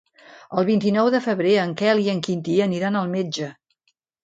El 0.61 0.65
vint-i-nou 0.69 1.09
de 1.15 1.21
febrer 1.25 1.51
en 1.65 1.77
Quel 1.83 2.03
i 2.05 2.11
en 2.15 2.23
Quintí 2.31 2.59
aniran 2.69 3.01
al 3.03 3.15
metge. 3.15 3.55